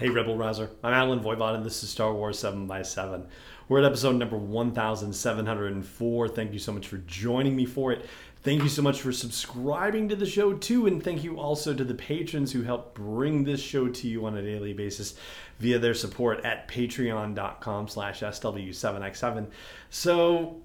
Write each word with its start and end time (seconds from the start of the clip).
Hey, 0.00 0.08
Rebel 0.08 0.34
Rouser. 0.34 0.70
I'm 0.82 0.94
Allen 0.94 1.20
Voivod, 1.20 1.56
and 1.56 1.62
this 1.62 1.82
is 1.82 1.90
Star 1.90 2.14
Wars 2.14 2.38
7 2.38 2.66
by 2.66 2.80
7 2.80 3.26
We're 3.68 3.80
at 3.80 3.84
episode 3.84 4.16
number 4.16 4.38
1704. 4.38 6.28
Thank 6.28 6.54
you 6.54 6.58
so 6.58 6.72
much 6.72 6.88
for 6.88 6.96
joining 6.96 7.54
me 7.54 7.66
for 7.66 7.92
it. 7.92 8.06
Thank 8.42 8.62
you 8.62 8.70
so 8.70 8.80
much 8.80 9.02
for 9.02 9.12
subscribing 9.12 10.08
to 10.08 10.16
the 10.16 10.24
show, 10.24 10.54
too, 10.54 10.86
and 10.86 11.04
thank 11.04 11.22
you 11.22 11.38
also 11.38 11.74
to 11.74 11.84
the 11.84 11.92
patrons 11.92 12.50
who 12.50 12.62
help 12.62 12.94
bring 12.94 13.44
this 13.44 13.60
show 13.60 13.88
to 13.88 14.08
you 14.08 14.24
on 14.24 14.38
a 14.38 14.42
daily 14.42 14.72
basis 14.72 15.16
via 15.58 15.78
their 15.78 15.92
support 15.92 16.46
at 16.46 16.66
patreon.com 16.66 17.86
slash 17.86 18.20
SW7X7. 18.20 19.48
So, 19.90 20.62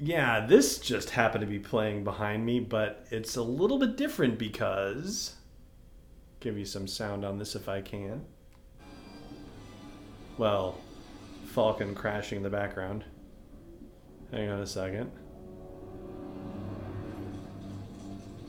yeah, 0.00 0.46
this 0.46 0.78
just 0.78 1.10
happened 1.10 1.42
to 1.42 1.46
be 1.46 1.58
playing 1.58 2.04
behind 2.04 2.46
me, 2.46 2.58
but 2.58 3.06
it's 3.10 3.36
a 3.36 3.42
little 3.42 3.78
bit 3.78 3.98
different 3.98 4.38
because... 4.38 5.34
Give 6.40 6.56
you 6.56 6.64
some 6.64 6.86
sound 6.86 7.26
on 7.26 7.36
this 7.36 7.54
if 7.54 7.68
I 7.68 7.82
can 7.82 8.24
well, 10.38 10.78
Falcon 11.46 11.94
crashing 11.94 12.38
in 12.38 12.42
the 12.42 12.50
background. 12.50 13.04
Hang 14.30 14.48
on 14.48 14.60
a 14.60 14.66
second. 14.66 15.10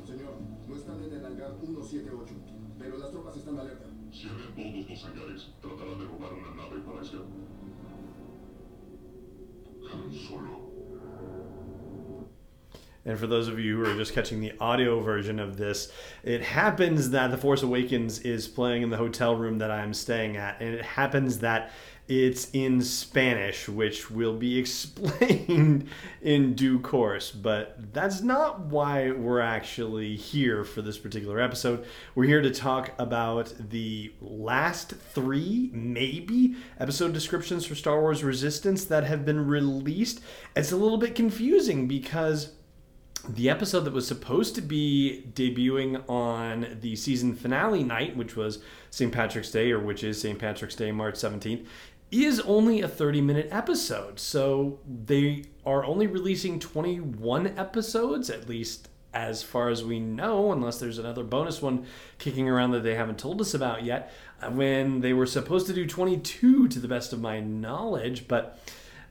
Señor, 0.06 0.36
no 0.68 0.76
están 0.76 1.04
en 1.04 1.14
el 1.14 1.26
hangar 1.26 1.56
178, 1.60 2.34
pero 2.78 2.98
las 2.98 3.12
tropas 3.12 3.36
están 3.38 3.60
alerta. 3.60 3.88
Cierren 4.12 4.56
todos 4.56 4.90
los 4.90 5.06
hangares. 5.06 5.48
Tratarán 5.62 6.00
de 6.00 6.06
robar 6.06 6.34
una 6.34 6.56
nave 6.56 6.80
para 6.82 7.02
escapar. 7.02 7.28
Han 9.92 10.14
Solo. 10.14 10.69
And 13.10 13.18
for 13.18 13.26
those 13.26 13.48
of 13.48 13.60
you 13.60 13.78
who 13.78 13.90
are 13.90 13.96
just 13.96 14.14
catching 14.14 14.40
the 14.40 14.54
audio 14.60 15.00
version 15.00 15.40
of 15.40 15.58
this, 15.58 15.92
it 16.22 16.44
happens 16.44 17.10
that 17.10 17.32
The 17.32 17.38
Force 17.38 17.64
Awakens 17.64 18.20
is 18.20 18.48
playing 18.48 18.84
in 18.84 18.92
the 18.92 18.98
hotel 18.98 19.36
room 19.36 19.58
that 19.58 19.72
I'm 19.72 19.96
staying 19.96 20.38
at. 20.38 20.62
And 20.62 20.76
it 20.76 20.86
happens 20.86 21.40
that 21.40 21.72
it's 22.08 22.52
in 22.54 22.82
Spanish, 22.84 23.68
which 23.68 24.12
will 24.12 24.36
be 24.36 24.58
explained 24.60 25.88
in 26.22 26.54
due 26.54 26.80
course. 26.82 27.32
But 27.32 27.94
that's 27.94 28.22
not 28.22 28.60
why 28.66 29.10
we're 29.10 29.42
actually 29.42 30.16
here 30.16 30.64
for 30.64 30.84
this 30.84 31.00
particular 31.00 31.40
episode. 31.40 31.88
We're 32.14 32.26
here 32.26 32.44
to 32.44 32.52
talk 32.52 32.92
about 33.00 33.52
the 33.72 34.14
last 34.22 34.92
three, 34.92 35.72
maybe, 35.74 36.58
episode 36.80 37.14
descriptions 37.14 37.66
for 37.66 37.74
Star 37.74 38.02
Wars 38.02 38.24
Resistance 38.24 38.86
that 38.86 39.06
have 39.06 39.26
been 39.26 39.48
released. 39.48 40.22
It's 40.56 40.72
a 40.72 40.78
little 40.78 41.00
bit 41.00 41.16
confusing 41.16 41.88
because 41.88 42.54
the 43.28 43.50
episode 43.50 43.82
that 43.82 43.94
was 43.94 44.08
supposed 44.08 44.56
to 44.56 44.62
be 44.62 45.26
debuting 45.34 46.08
on 46.10 46.78
the 46.82 46.96
season 46.96 47.36
finale 47.36 47.84
night, 47.84 48.16
which 48.16 48.36
was 48.36 48.60
St. 48.92 49.12
Patrick's 49.12 49.52
Day, 49.52 49.72
or 49.72 49.80
which 49.80 50.04
is 50.04 50.22
St. 50.22 50.40
Patrick's 50.40 50.76
Day, 50.76 50.92
March 50.92 51.16
17th, 51.16 51.66
is 52.12 52.40
only 52.42 52.82
a 52.82 52.88
30 52.88 53.22
minute 53.22 53.48
episode. 53.52 54.20
So 54.20 54.80
they 54.88 55.46
are 55.66 55.84
only 55.84 56.08
releasing 56.08 56.60
21 56.60 57.48
episodes, 57.58 58.30
at 58.30 58.50
least 58.50 58.90
as 59.14 59.42
far 59.42 59.70
as 59.70 59.84
we 59.84 60.00
know, 60.00 60.52
unless 60.52 60.80
there's 60.80 61.00
another 61.00 61.24
bonus 61.24 61.62
one 61.62 61.86
kicking 62.20 62.48
around 62.48 62.72
that 62.72 62.84
they 62.84 62.96
haven't 62.96 63.18
told 63.18 63.42
us 63.42 63.54
about 63.54 63.84
yet, 63.84 64.14
uh, 64.42 64.50
when 64.50 65.02
they 65.02 65.14
were 65.14 65.26
supposed 65.26 65.66
to 65.68 65.74
do 65.74 65.88
22 65.88 66.68
to 66.68 66.80
the 66.80 66.88
best 66.88 67.12
of 67.12 67.20
my 67.20 67.40
knowledge. 67.40 68.28
But 68.28 68.60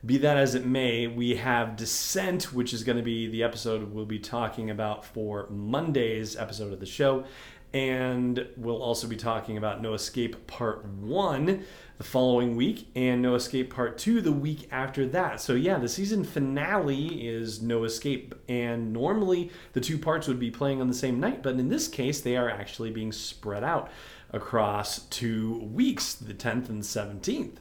be 0.05 0.17
that 0.19 0.37
as 0.37 0.55
it 0.55 0.65
may, 0.65 1.07
we 1.07 1.35
have 1.35 1.75
Descent, 1.75 2.53
which 2.53 2.73
is 2.73 2.83
going 2.83 2.97
to 2.97 3.03
be 3.03 3.27
the 3.27 3.43
episode 3.43 3.91
we'll 3.91 4.05
be 4.05 4.19
talking 4.19 4.69
about 4.69 5.03
for 5.03 5.47
Monday's 5.49 6.37
episode 6.37 6.71
of 6.71 6.79
the 6.79 6.85
show. 6.85 7.25
And 7.73 8.47
we'll 8.57 8.81
also 8.81 9.07
be 9.07 9.15
talking 9.15 9.57
about 9.57 9.81
No 9.81 9.93
Escape 9.93 10.47
Part 10.47 10.85
1 10.85 11.63
the 11.97 12.03
following 12.03 12.55
week 12.55 12.87
and 12.95 13.21
No 13.21 13.35
Escape 13.35 13.71
Part 13.71 13.97
2 13.99 14.21
the 14.21 14.31
week 14.31 14.67
after 14.71 15.05
that. 15.07 15.39
So, 15.39 15.53
yeah, 15.53 15.77
the 15.77 15.89
season 15.89 16.23
finale 16.23 17.27
is 17.27 17.61
No 17.61 17.83
Escape. 17.83 18.33
And 18.47 18.91
normally 18.91 19.51
the 19.73 19.81
two 19.81 19.99
parts 19.99 20.27
would 20.27 20.39
be 20.39 20.49
playing 20.49 20.81
on 20.81 20.87
the 20.87 20.93
same 20.95 21.19
night, 21.19 21.43
but 21.43 21.59
in 21.59 21.69
this 21.69 21.87
case, 21.87 22.21
they 22.21 22.37
are 22.37 22.49
actually 22.49 22.89
being 22.89 23.11
spread 23.11 23.63
out 23.63 23.91
across 24.31 24.99
two 25.07 25.59
weeks, 25.59 26.13
the 26.13 26.33
10th 26.33 26.69
and 26.69 26.81
17th. 26.81 27.57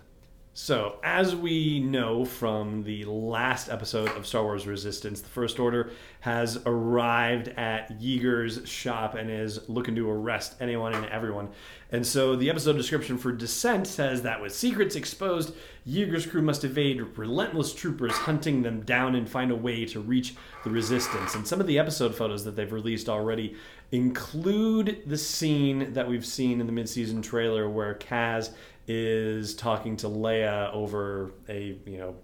So, 0.60 0.96
as 1.04 1.36
we 1.36 1.78
know 1.78 2.24
from 2.24 2.82
the 2.82 3.04
last 3.04 3.68
episode 3.68 4.08
of 4.16 4.26
Star 4.26 4.42
Wars 4.42 4.66
Resistance, 4.66 5.20
the 5.20 5.28
First 5.28 5.60
Order 5.60 5.92
has 6.18 6.60
arrived 6.66 7.46
at 7.56 8.00
Yeager's 8.00 8.68
shop 8.68 9.14
and 9.14 9.30
is 9.30 9.68
looking 9.68 9.94
to 9.94 10.10
arrest 10.10 10.56
anyone 10.60 10.94
and 10.94 11.06
everyone. 11.06 11.50
And 11.92 12.04
so, 12.04 12.34
the 12.34 12.50
episode 12.50 12.72
description 12.72 13.18
for 13.18 13.30
Descent 13.30 13.86
says 13.86 14.22
that 14.22 14.42
with 14.42 14.52
secrets 14.52 14.96
exposed, 14.96 15.54
Yeager's 15.86 16.26
crew 16.26 16.42
must 16.42 16.64
evade 16.64 17.00
relentless 17.16 17.72
troopers 17.72 18.12
hunting 18.12 18.62
them 18.62 18.80
down 18.82 19.14
and 19.14 19.30
find 19.30 19.52
a 19.52 19.56
way 19.56 19.84
to 19.86 20.00
reach 20.00 20.34
the 20.64 20.70
Resistance. 20.70 21.36
And 21.36 21.46
some 21.46 21.60
of 21.60 21.68
the 21.68 21.78
episode 21.78 22.16
photos 22.16 22.44
that 22.44 22.56
they've 22.56 22.72
released 22.72 23.08
already 23.08 23.54
include 23.92 25.02
the 25.06 25.16
scene 25.16 25.92
that 25.92 26.08
we've 26.08 26.26
seen 26.26 26.60
in 26.60 26.66
the 26.66 26.72
mid 26.72 26.88
season 26.88 27.22
trailer 27.22 27.70
where 27.70 27.94
Kaz 27.94 28.50
is 28.88 29.54
talking 29.54 29.96
to 29.98 30.08
Leia 30.08 30.72
over 30.72 31.32
a, 31.48 31.78
you 31.84 31.98
know, 31.98 32.16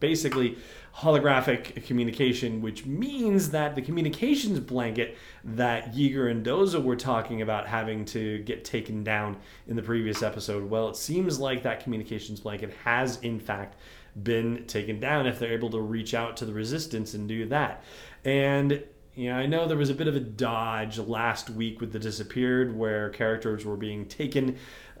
basically 0.00 0.58
holographic 0.94 1.86
communication, 1.86 2.60
which 2.60 2.84
means 2.84 3.50
that 3.50 3.74
the 3.74 3.82
communications 3.82 4.60
blanket 4.60 5.16
that 5.42 5.94
Yeager 5.94 6.30
and 6.30 6.44
Doza 6.44 6.82
were 6.82 6.96
talking 6.96 7.42
about 7.42 7.66
having 7.66 8.04
to 8.06 8.38
get 8.40 8.64
taken 8.64 9.02
down 9.02 9.36
in 9.66 9.76
the 9.76 9.82
previous 9.82 10.22
episode, 10.22 10.68
well, 10.68 10.88
it 10.88 10.96
seems 10.96 11.38
like 11.38 11.62
that 11.62 11.82
communications 11.82 12.40
blanket 12.40 12.74
has, 12.84 13.18
in 13.20 13.40
fact, 13.40 13.78
been 14.22 14.64
taken 14.66 15.00
down 15.00 15.26
if 15.26 15.38
they're 15.38 15.52
able 15.52 15.70
to 15.70 15.80
reach 15.80 16.12
out 16.12 16.36
to 16.36 16.44
the 16.44 16.52
resistance 16.52 17.14
and 17.14 17.28
do 17.28 17.46
that. 17.46 17.82
And 18.24 18.84
you 19.14 19.30
know, 19.30 19.36
I 19.36 19.46
know 19.46 19.68
there 19.68 19.76
was 19.76 19.90
a 19.90 19.94
bit 19.94 20.08
of 20.08 20.16
a 20.16 20.20
dodge 20.20 20.98
last 20.98 21.48
week 21.48 21.80
with 21.80 21.92
the 21.92 22.00
disappeared 22.00 22.76
where 22.76 23.10
characters 23.10 23.64
were 23.64 23.76
being 23.76 24.06
taken 24.06 24.56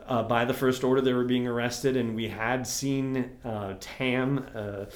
uh, 0.08 0.22
by 0.22 0.44
the 0.44 0.54
First 0.54 0.84
Order. 0.84 1.00
They 1.00 1.12
were 1.12 1.24
being 1.24 1.46
arrested, 1.46 1.96
and 1.96 2.14
we 2.14 2.28
had 2.28 2.66
seen 2.66 3.30
uh, 3.44 3.74
Tam, 3.80 4.46
uh, 4.54 4.86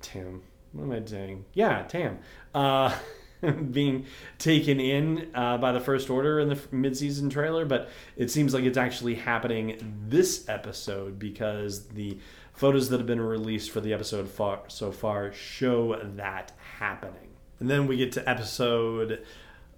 Tam, 0.00 0.42
what 0.72 0.84
am 0.84 0.92
I 0.92 1.04
saying? 1.04 1.44
Yeah, 1.54 1.82
Tam, 1.82 2.18
uh, 2.54 2.96
being 3.70 4.06
taken 4.38 4.80
in 4.80 5.30
uh, 5.34 5.58
by 5.58 5.72
the 5.72 5.80
First 5.80 6.10
Order 6.10 6.40
in 6.40 6.48
the 6.48 6.58
mid-season 6.70 7.30
trailer. 7.30 7.64
But 7.64 7.88
it 8.16 8.30
seems 8.30 8.54
like 8.54 8.64
it's 8.64 8.78
actually 8.78 9.14
happening 9.16 9.78
this 10.08 10.48
episode 10.48 11.18
because 11.18 11.88
the 11.88 12.18
photos 12.52 12.88
that 12.88 12.98
have 12.98 13.06
been 13.06 13.20
released 13.20 13.70
for 13.70 13.80
the 13.80 13.92
episode 13.92 14.28
far, 14.28 14.62
so 14.68 14.90
far 14.90 15.32
show 15.32 16.00
that 16.16 16.52
happening. 16.78 17.28
And 17.60 17.70
then 17.70 17.86
we 17.86 17.96
get 17.96 18.12
to 18.12 18.28
episode 18.28 19.24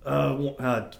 uh, 0.04 0.52
uh, 0.58 0.90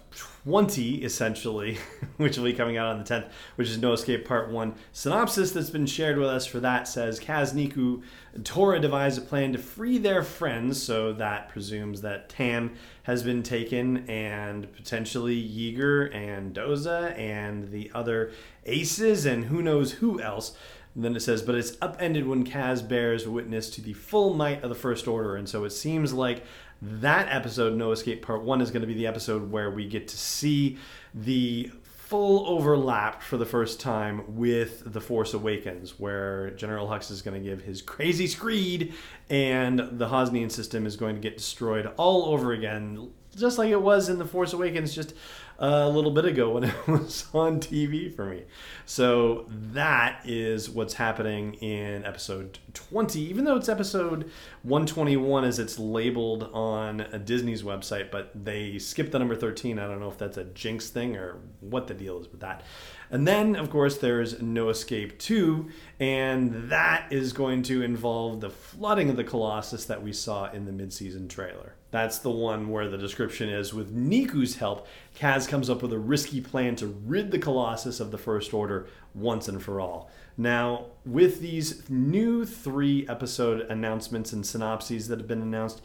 20 0.43 1.03
essentially, 1.03 1.77
which 2.17 2.37
will 2.37 2.45
be 2.45 2.53
coming 2.53 2.77
out 2.77 2.87
on 2.87 3.03
the 3.03 3.09
10th, 3.09 3.29
which 3.55 3.69
is 3.69 3.77
No 3.77 3.93
Escape 3.93 4.25
Part 4.25 4.51
1. 4.51 4.75
Synopsis 4.91 5.51
that's 5.51 5.69
been 5.69 5.85
shared 5.85 6.17
with 6.17 6.27
us 6.27 6.45
for 6.45 6.59
that 6.59 6.87
says 6.87 7.19
Kaz 7.19 7.53
Neeku 7.53 8.03
Torra 8.43 8.79
devise 8.79 9.17
a 9.17 9.21
plan 9.21 9.51
to 9.53 9.57
free 9.59 9.97
their 9.97 10.23
friends, 10.23 10.81
so 10.81 11.13
that 11.13 11.49
presumes 11.49 12.01
that 12.01 12.29
Tam 12.29 12.73
has 13.03 13.23
been 13.23 13.43
taken 13.43 14.09
and 14.09 14.71
potentially 14.73 15.41
Yeager 15.41 16.13
and 16.15 16.53
Doza 16.53 17.17
and 17.17 17.71
the 17.71 17.91
other 17.93 18.31
aces 18.65 19.25
and 19.25 19.45
who 19.45 19.61
knows 19.61 19.93
who 19.93 20.21
else. 20.21 20.55
And 20.95 21.05
then 21.05 21.15
it 21.15 21.21
says, 21.21 21.41
but 21.41 21.55
it's 21.55 21.77
upended 21.81 22.27
when 22.27 22.45
Kaz 22.45 22.87
bears 22.87 23.27
witness 23.27 23.69
to 23.71 23.81
the 23.81 23.93
full 23.93 24.33
might 24.33 24.63
of 24.63 24.69
the 24.69 24.75
First 24.75 25.07
Order. 25.07 25.35
And 25.35 25.47
so 25.47 25.63
it 25.63 25.69
seems 25.71 26.11
like 26.11 26.43
that 26.81 27.33
episode, 27.33 27.75
No 27.75 27.91
Escape 27.91 28.21
Part 28.21 28.43
1, 28.43 28.61
is 28.61 28.71
going 28.71 28.81
to 28.81 28.87
be 28.87 28.93
the 28.93 29.07
episode 29.07 29.51
where 29.51 29.69
we 29.69 29.87
get 29.87 30.07
to 30.09 30.17
see 30.17 30.77
the 31.13 31.71
full 31.83 32.45
overlap 32.45 33.21
for 33.21 33.37
the 33.37 33.45
first 33.45 33.79
time 33.79 34.35
with 34.35 34.83
The 34.91 34.99
Force 34.99 35.33
Awakens, 35.33 35.97
where 35.97 36.49
General 36.51 36.87
Hux 36.87 37.09
is 37.09 37.21
going 37.21 37.41
to 37.41 37.49
give 37.49 37.61
his 37.61 37.81
crazy 37.81 38.27
screed 38.27 38.93
and 39.29 39.79
the 39.79 40.09
Hosnian 40.09 40.51
system 40.51 40.85
is 40.85 40.97
going 40.97 41.15
to 41.15 41.21
get 41.21 41.37
destroyed 41.37 41.89
all 41.95 42.25
over 42.33 42.51
again, 42.51 43.11
just 43.35 43.57
like 43.57 43.69
it 43.69 43.81
was 43.81 44.09
in 44.09 44.17
The 44.17 44.25
Force 44.25 44.53
Awakens 44.53 44.93
just 44.93 45.13
a 45.61 45.87
little 45.87 46.09
bit 46.09 46.25
ago 46.25 46.53
when 46.53 46.63
it 46.65 46.87
was 46.87 47.27
on 47.33 47.59
TV 47.59 48.13
for 48.13 48.25
me. 48.25 48.43
So 48.85 49.45
that 49.47 50.21
is 50.25 50.69
what's 50.69 50.95
happening 50.95 51.53
in 51.55 52.03
episode 52.03 52.57
20, 52.73 53.21
even 53.21 53.45
though 53.45 53.57
it's 53.57 53.69
episode 53.69 54.29
121 54.63 55.43
as 55.43 55.59
it's 55.59 55.77
labeled 55.77 56.49
on 56.51 57.05
Disney's 57.25 57.61
website, 57.61 58.09
but 58.09 58.31
they 58.33 58.79
skipped 58.79 59.11
the 59.11 59.19
number 59.19 59.35
13. 59.35 59.77
I 59.77 59.87
don't 59.87 59.99
know 59.99 60.09
if 60.09 60.17
that's 60.17 60.37
a 60.37 60.45
jinx 60.45 60.89
thing 60.89 61.15
or 61.15 61.37
what 61.59 61.87
the 61.87 61.93
deal 61.93 62.19
is 62.19 62.27
with 62.31 62.41
that. 62.41 62.63
And 63.11 63.27
then, 63.27 63.55
of 63.55 63.69
course, 63.69 63.97
there's 63.97 64.41
No 64.41 64.69
Escape 64.69 65.19
2, 65.19 65.69
and 65.99 66.69
that 66.71 67.05
is 67.11 67.33
going 67.33 67.61
to 67.63 67.83
involve 67.83 68.39
the 68.41 68.49
flooding 68.49 69.09
of 69.09 69.15
the 69.15 69.23
Colossus 69.23 69.85
that 69.85 70.01
we 70.01 70.13
saw 70.13 70.49
in 70.49 70.65
the 70.65 70.71
mid-season 70.71 71.27
trailer. 71.27 71.75
That's 71.91 72.19
the 72.19 72.31
one 72.31 72.69
where 72.69 72.89
the 72.89 72.97
description 72.97 73.49
is 73.49 73.73
with 73.73 73.95
Neeku's 73.95 74.55
help, 74.55 74.87
Kaz 75.17 75.47
comes 75.47 75.69
up 75.69 75.81
with 75.81 75.91
a 75.91 75.99
risky 75.99 76.39
plan 76.39 76.75
to 76.77 76.87
rid 76.87 77.31
the 77.31 77.39
Colossus 77.39 77.99
of 77.99 78.11
the 78.11 78.17
First 78.17 78.53
Order 78.53 78.87
once 79.13 79.49
and 79.49 79.61
for 79.61 79.81
all. 79.81 80.09
Now, 80.37 80.85
with 81.05 81.41
these 81.41 81.89
new 81.89 82.45
three 82.45 83.05
episode 83.09 83.61
announcements 83.69 84.31
and 84.31 84.45
synopses 84.45 85.09
that 85.09 85.19
have 85.19 85.27
been 85.27 85.41
announced, 85.41 85.81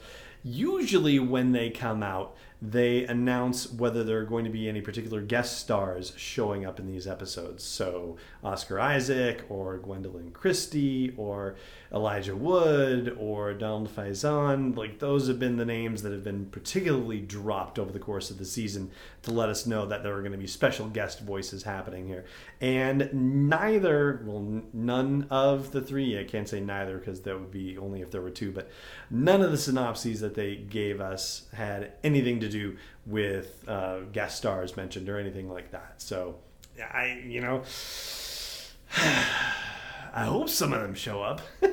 usually 0.47 1.19
when 1.19 1.51
they 1.51 1.69
come 1.69 2.01
out, 2.01 2.35
they 2.59 3.05
announce 3.05 3.71
whether 3.71 4.03
there 4.03 4.17
are 4.17 4.25
going 4.25 4.43
to 4.43 4.49
be 4.49 4.67
any 4.67 4.81
particular 4.81 5.21
guest 5.21 5.59
stars 5.59 6.13
showing 6.17 6.65
up 6.65 6.79
in 6.79 6.87
these 6.87 7.05
episodes. 7.05 7.63
So, 7.63 8.17
Oscar 8.43 8.79
Isaac, 8.79 9.43
or 9.47 9.77
Gwendoline 9.77 10.33
Christie, 10.33 11.13
or 11.17 11.55
Elijah 11.93 12.35
Wood, 12.35 13.15
or 13.19 13.53
Donald 13.53 13.95
Faison. 13.95 14.75
Like, 14.75 14.97
those 14.97 15.27
have 15.27 15.37
been 15.37 15.57
the 15.57 15.65
names 15.65 16.01
that 16.01 16.11
have 16.11 16.23
been 16.23 16.47
particularly 16.47 17.19
dropped 17.19 17.77
over 17.77 17.91
the 17.91 17.99
course 17.99 18.31
of 18.31 18.39
the 18.39 18.45
season 18.45 18.89
to 19.21 19.31
let 19.31 19.49
us 19.49 19.67
know 19.67 19.85
that 19.85 20.01
there 20.01 20.15
are 20.15 20.21
going 20.21 20.31
to 20.31 20.37
be 20.37 20.47
special 20.47 20.87
guest 20.87 21.19
voices 21.19 21.61
happening 21.61 22.07
here. 22.07 22.25
And 22.59 23.09
neither, 23.49 24.23
well, 24.25 24.63
none 24.73 25.27
of 25.29 25.71
the 25.71 25.81
three, 25.81 26.19
I 26.19 26.23
can't 26.23 26.49
say 26.49 26.59
neither 26.59 26.97
because 26.97 27.21
that 27.21 27.39
would 27.39 27.51
be 27.51 27.77
only 27.77 28.01
if 28.01 28.09
there 28.09 28.21
were 28.21 28.31
two, 28.31 28.51
but 28.51 28.71
none 29.11 29.43
of 29.43 29.51
the 29.51 29.57
synopses 29.57 30.21
that 30.21 30.33
they 30.37 30.55
gave 30.55 31.01
us 31.01 31.47
had 31.51 31.93
anything 32.03 32.39
to 32.41 32.47
do 32.47 32.77
with 33.07 33.67
uh, 33.67 34.01
guest 34.13 34.37
stars 34.37 34.77
mentioned 34.77 35.09
or 35.09 35.17
anything 35.17 35.49
like 35.49 35.71
that. 35.71 35.95
So, 35.97 36.35
I, 36.79 37.23
you 37.25 37.41
know, 37.41 37.63
I 40.13 40.25
hope 40.25 40.47
some 40.47 40.73
of 40.73 40.81
them 40.81 40.93
show 40.93 41.23
up. 41.23 41.41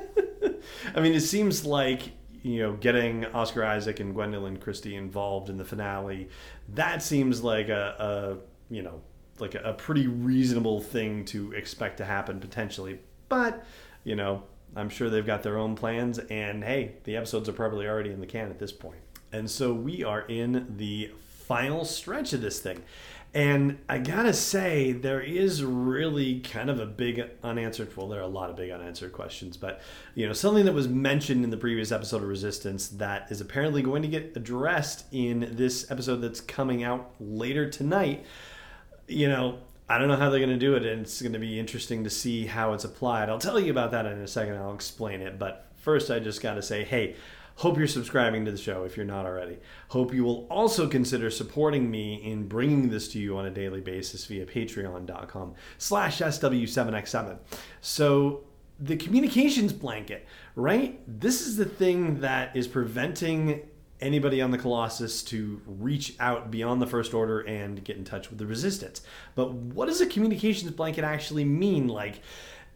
I 0.97 1.01
mean, 1.01 1.13
it 1.13 1.21
seems 1.21 1.67
like 1.67 2.13
you 2.43 2.61
know, 2.61 2.73
getting 2.73 3.27
Oscar 3.27 3.65
Isaac 3.65 4.01
and 4.01 4.15
Gwendoline 4.15 4.61
Christie 4.61 4.97
involved 4.97 5.51
in 5.51 5.57
the 5.59 5.65
finale, 5.65 6.29
that 6.75 7.03
seems 7.03 7.43
like 7.43 7.69
a, 7.69 8.41
a 8.71 8.75
you 8.75 8.83
know, 8.83 9.01
like 9.39 9.55
a, 9.55 9.61
a, 9.61 9.73
pretty 9.73 10.07
reasonable 10.07 10.81
thing 10.81 11.25
to 11.27 11.53
expect 11.53 11.99
to 11.99 12.05
happen 12.05 12.41
potentially. 12.41 13.01
But, 13.29 13.65
you 14.05 14.15
know, 14.15 14.45
I'm 14.77 14.89
sure 14.89 15.09
they've 15.09 15.25
got 15.25 15.43
their 15.43 15.59
own 15.59 15.77
plans, 15.77 16.19
and 16.19 16.65
hey, 16.65 16.97
the 17.05 17.17
episodes 17.17 17.49
are 17.49 17.53
probably 17.53 17.87
already 17.87 18.11
in 18.11 18.21
the 18.21 18.27
can 18.27 18.51
at 18.51 18.59
this 18.59 18.73
point. 18.73 19.01
And 19.33 19.51
so 19.51 19.73
we 19.73 20.05
are 20.05 20.23
in 20.23 20.75
the 20.77 21.11
final 21.47 21.85
stretch 21.85 22.33
of 22.33 22.41
this 22.41 22.61
thing. 22.61 22.83
And 23.35 23.79
I 23.89 23.99
gotta 23.99 24.33
say, 24.33 24.93
there 24.93 25.21
is 25.21 25.65
really 25.65 26.39
kind 26.39 26.71
of 26.71 26.79
a 26.79 26.87
big 26.87 27.21
unanswered. 27.43 27.97
Well, 27.97 28.07
there 28.07 28.21
are 28.21 28.23
a 28.23 28.29
lot 28.29 28.49
of 28.49 28.55
big 28.55 28.71
unanswered 28.71 29.13
questions, 29.13 29.57
but 29.57 29.81
you 30.15 30.25
know, 30.25 30.33
something 30.33 30.65
that 30.67 30.73
was 30.73 30.87
mentioned 30.87 31.43
in 31.43 31.51
the 31.51 31.57
previous 31.57 31.91
episode 31.91 32.23
of 32.23 32.29
Resistance 32.29 32.87
that 32.91 33.27
is 33.33 33.41
apparently 33.41 33.83
going 33.83 34.03
to 34.03 34.09
get 34.09 34.37
addressed 34.37 35.07
in 35.11 35.49
this 35.57 35.91
episode 35.91 36.19
that's 36.19 36.41
coming 36.41 36.85
out 36.85 37.13
later 37.19 37.69
tonight. 37.69 38.25
You 39.09 39.29
know, 39.29 39.59
I 39.89 39.99
don't 39.99 40.09
know 40.09 40.17
how 40.17 40.31
they're 40.31 40.41
going 40.41 40.51
to 40.51 40.57
do 40.57 40.77
it, 40.77 40.85
and 40.85 41.03
it's 41.03 41.21
going 41.21 41.35
to 41.35 41.39
be 41.39 41.59
interesting 41.59 42.05
to 42.05 42.11
see 42.11 42.47
how 42.47 42.73
it's 42.73 42.85
applied. 42.85 43.29
I'll 43.29 43.39
tell 43.39 43.61
you 43.61 43.71
about 43.71 43.91
that 43.91 44.07
in 44.07 44.19
a 44.19 44.27
second. 44.27 44.57
I'll 44.57 44.75
explain 44.75 45.21
it, 45.21 45.39
but 45.39 45.71
first, 45.77 46.11
I 46.11 46.19
just 46.19 46.41
got 46.41 46.55
to 46.55 46.63
say, 46.63 46.85
hey. 46.85 47.17
Hope 47.59 47.79
you're 47.79 47.87
subscribing 47.87 48.45
to 48.47 48.51
the 48.51 48.59
show 48.59 48.83
if 48.83 48.97
you're 48.97 49.07
not 49.07 49.27
already. 49.27 49.59
Hope 49.87 50.13
you 50.13 50.25
will 50.25 50.45
also 50.51 50.89
consider 50.89 51.31
supporting 51.31 51.89
me 51.89 52.17
in 52.17 52.49
bringing 52.49 52.91
this 52.91 53.07
to 53.13 53.21
you 53.21 53.39
on 53.39 53.47
a 53.47 53.51
daily 53.51 53.81
basis 53.81 54.27
via 54.27 54.45
patreon.com 54.45 55.55
slash 55.79 56.19
SW7X7. 56.19 57.39
So 57.81 58.43
the 58.81 58.97
communications 58.97 59.73
blanket, 59.73 60.27
right? 60.57 61.01
This 61.07 61.47
is 61.47 61.57
the 61.57 61.65
thing 61.65 62.21
that 62.23 62.57
is 62.57 62.67
preventing 62.67 63.69
anybody 64.01 64.41
on 64.43 64.51
the 64.51 64.59
Colossus 64.59 65.23
to 65.25 65.61
reach 65.67 66.15
out 66.21 66.51
beyond 66.51 66.83
the 66.83 66.87
First 66.87 67.15
Order 67.15 67.41
and 67.41 67.83
get 67.85 67.97
in 67.97 68.05
touch 68.05 68.31
with 68.31 68.39
the 68.39 68.47
Resistance. 68.47 69.03
But 69.35 69.53
what 69.53 69.87
does 69.87 70.01
a 70.01 70.07
communications 70.07 70.71
blanket 70.73 71.05
actually 71.05 71.45
mean? 71.45 71.89
Like, 71.89 72.21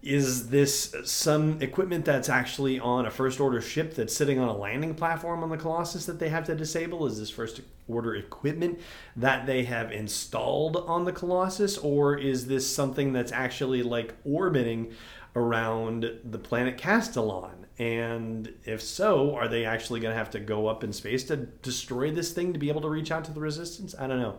is 0.00 0.50
this 0.50 0.94
some 1.04 1.60
equipment 1.60 2.04
that's 2.04 2.28
actually 2.28 2.78
on 2.78 3.06
a 3.06 3.10
first 3.10 3.40
order 3.40 3.60
ship 3.60 3.94
that's 3.94 4.14
sitting 4.14 4.38
on 4.38 4.48
a 4.48 4.56
landing 4.56 4.94
platform 4.94 5.42
on 5.42 5.50
the 5.50 5.56
Colossus 5.56 6.06
that 6.06 6.20
they 6.20 6.28
have 6.28 6.44
to 6.44 6.54
disable? 6.54 7.06
Is 7.06 7.18
this 7.18 7.30
first 7.30 7.60
order 7.88 8.14
equipment 8.14 8.78
that 9.16 9.46
they 9.46 9.64
have 9.64 9.90
installed 9.90 10.76
on 10.76 11.04
the 11.04 11.12
Colossus? 11.12 11.76
Or 11.78 12.16
is 12.16 12.46
this 12.46 12.72
something 12.72 13.12
that's 13.12 13.32
actually 13.32 13.82
like 13.82 14.14
orbiting 14.24 14.92
around 15.34 16.20
the 16.24 16.38
planet 16.38 16.78
Castilon? 16.78 17.57
And 17.78 18.52
if 18.64 18.82
so, 18.82 19.36
are 19.36 19.46
they 19.46 19.64
actually 19.64 20.00
going 20.00 20.12
to 20.12 20.18
have 20.18 20.30
to 20.30 20.40
go 20.40 20.66
up 20.66 20.82
in 20.82 20.92
space 20.92 21.24
to 21.24 21.36
destroy 21.36 22.10
this 22.10 22.32
thing 22.32 22.52
to 22.52 22.58
be 22.58 22.68
able 22.68 22.80
to 22.80 22.88
reach 22.88 23.12
out 23.12 23.24
to 23.26 23.32
the 23.32 23.40
Resistance? 23.40 23.94
I 23.98 24.06
don't 24.08 24.20
know. 24.20 24.38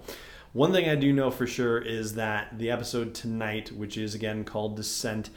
One 0.52 0.74
thing 0.74 0.90
I 0.90 0.96
do 0.96 1.14
know 1.14 1.32
for 1.32 1.48
sure 1.48 1.78
is 1.78 2.16
that 2.16 2.58
the 2.58 2.72
episode 2.72 3.14
tonight, 3.14 3.72
which 3.72 3.98
is 3.98 4.16
again 4.16 4.44
called 4.44 4.76
Descent, 4.76 5.30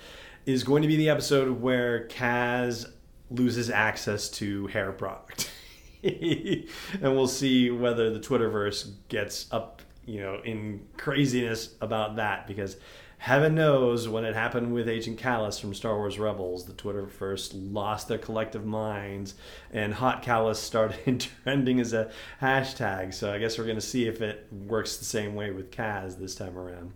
is 0.47 0.65
going 0.65 0.83
to 0.83 0.89
be 0.89 0.97
the 0.97 1.11
episode 1.11 1.61
where 1.61 2.09
Kaz 2.09 2.91
loses 3.31 3.71
access 3.71 4.29
to 4.31 4.67
hair 4.69 4.91
product. 4.91 5.51
and 6.03 6.67
we'll 7.03 7.29
see 7.29 7.71
whether 7.71 8.11
the 8.11 8.19
Twitterverse 8.19 8.91
gets 9.09 9.47
up, 9.53 9.83
you 10.07 10.21
know, 10.21 10.41
in 10.45 10.87
craziness 10.97 11.75
about 11.81 12.17
that 12.17 12.47
because 12.47 12.77
heaven 13.23 13.55
knows 13.55 14.09
when 14.09 14.25
it 14.25 14.35
happened 14.35 14.75
with 14.75 14.89
Agent 14.89 15.17
Kallus 15.17 15.61
from 15.61 15.73
Star 15.75 15.97
Wars 15.97 16.19
Rebels, 16.19 16.65
the 16.65 16.73
Twitterverse 16.73 17.53
lost 17.55 18.09
their 18.09 18.19
collective 18.19 18.67
minds 18.67 19.37
and 19.71 19.95
Hot 19.95 20.25
Kallus 20.25 20.57
started 20.57 21.21
trending 21.45 21.79
as 21.79 21.93
a 21.93 22.11
hashtag. 22.41 23.15
So 23.15 23.33
I 23.33 23.39
guess 23.39 23.57
we're 23.59 23.65
going 23.65 23.77
to 23.77 23.81
see 23.81 24.09
if 24.09 24.21
it 24.21 24.49
works 24.51 24.97
the 24.97 25.05
same 25.05 25.37
way 25.37 25.53
with 25.53 25.71
Kaz 25.71 26.19
this 26.19 26.35
time 26.35 26.59
around. 26.59 26.95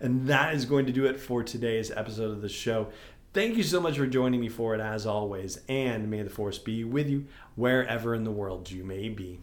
And 0.00 0.26
that 0.28 0.54
is 0.54 0.64
going 0.64 0.86
to 0.86 0.92
do 0.92 1.04
it 1.04 1.20
for 1.20 1.42
today's 1.42 1.90
episode 1.90 2.30
of 2.30 2.40
the 2.40 2.48
show. 2.48 2.88
Thank 3.34 3.58
you 3.58 3.62
so 3.62 3.78
much 3.78 3.98
for 3.98 4.06
joining 4.06 4.40
me 4.40 4.48
for 4.48 4.74
it 4.74 4.80
as 4.80 5.04
always, 5.04 5.60
and 5.68 6.10
may 6.10 6.22
the 6.22 6.30
force 6.30 6.56
be 6.56 6.84
with 6.84 7.06
you 7.06 7.26
wherever 7.54 8.14
in 8.14 8.24
the 8.24 8.30
world 8.30 8.70
you 8.70 8.82
may 8.82 9.10
be. 9.10 9.40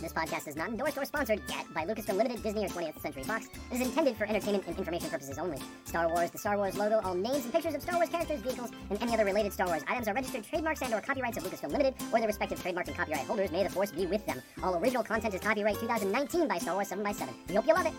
This 0.00 0.12
podcast 0.12 0.46
is 0.46 0.56
not 0.56 0.68
endorsed 0.68 0.98
or 0.98 1.06
sponsored 1.06 1.40
yet 1.48 1.64
by 1.72 1.86
Lucasfilm 1.86 2.16
Limited, 2.16 2.42
Disney, 2.42 2.66
or 2.66 2.68
20th 2.68 3.00
Century 3.00 3.22
Fox. 3.22 3.46
It 3.70 3.76
is 3.76 3.80
intended 3.80 4.14
for 4.16 4.24
entertainment 4.24 4.66
and 4.66 4.76
information 4.76 5.08
purposes 5.08 5.38
only. 5.38 5.58
Star 5.86 6.08
Wars, 6.08 6.30
the 6.30 6.36
Star 6.36 6.58
Wars 6.58 6.76
logo, 6.76 7.00
all 7.02 7.14
names 7.14 7.44
and 7.44 7.52
pictures 7.52 7.74
of 7.74 7.80
Star 7.80 7.96
Wars 7.96 8.10
characters, 8.10 8.40
vehicles, 8.40 8.70
and 8.90 9.00
any 9.00 9.14
other 9.14 9.24
related 9.24 9.54
Star 9.54 9.66
Wars 9.66 9.82
items 9.88 10.06
are 10.06 10.14
registered 10.14 10.44
trademarks 10.44 10.82
and 10.82 10.92
or 10.92 11.00
copyrights 11.00 11.38
of 11.38 11.44
Lucasfilm 11.44 11.72
Limited 11.72 11.94
or 12.12 12.18
their 12.18 12.26
respective 12.26 12.60
trademark 12.60 12.88
and 12.88 12.96
copyright 12.96 13.24
holders. 13.26 13.50
May 13.50 13.62
the 13.62 13.70
force 13.70 13.90
be 13.90 14.04
with 14.04 14.24
them. 14.26 14.42
All 14.62 14.76
original 14.76 15.02
content 15.02 15.32
is 15.32 15.40
copyright 15.40 15.78
2019 15.80 16.46
by 16.46 16.58
Star 16.58 16.74
Wars 16.74 16.90
7x7. 16.90 17.28
We 17.48 17.54
hope 17.54 17.66
you 17.66 17.74
love 17.74 17.86
it. 17.86 17.94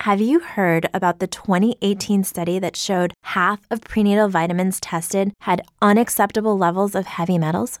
Have 0.00 0.20
you 0.20 0.38
heard 0.38 0.88
about 0.94 1.18
the 1.18 1.26
2018 1.26 2.22
study 2.22 2.60
that 2.60 2.76
showed 2.76 3.12
half 3.24 3.66
of 3.68 3.80
prenatal 3.80 4.28
vitamins 4.28 4.78
tested 4.78 5.32
had 5.40 5.62
unacceptable 5.82 6.56
levels 6.56 6.94
of 6.94 7.06
heavy 7.06 7.38
metals? 7.38 7.80